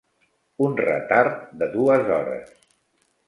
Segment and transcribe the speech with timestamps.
[0.67, 2.57] Un retard de dues hores.